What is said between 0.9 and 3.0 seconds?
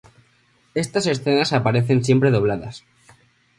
escenas aparecen siempre dobladas.